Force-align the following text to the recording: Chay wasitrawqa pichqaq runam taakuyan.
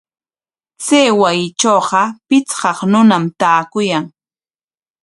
Chay 0.83 1.09
wasitrawqa 1.21 2.01
pichqaq 2.27 2.77
runam 2.89 3.25
taakuyan. 3.39 4.05